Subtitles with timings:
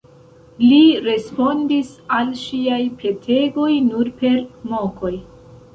[0.61, 5.17] Li respondis al ŝiaj petegoj nur per mokoj.